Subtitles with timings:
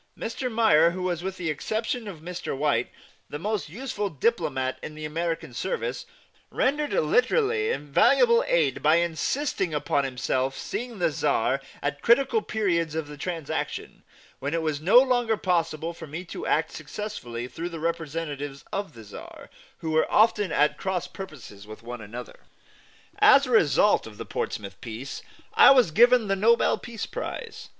[0.17, 0.51] Mr.
[0.51, 2.57] Meyer, who was, with the exception of Mr.
[2.57, 2.89] White,
[3.29, 6.07] the most useful diplomat in the American service,
[6.49, 13.07] rendered literally invaluable aid by insisting upon himself seeing the Czar at critical periods of
[13.07, 14.01] the transaction,
[14.39, 18.93] when it was no longer possible for me to act successfully through the representatives of
[18.95, 22.39] the Czar, who were often at cross purposes with one another.
[23.19, 25.21] As a result of the Portsmouth peace,
[25.53, 27.69] I was given the Nobel Peace Prize.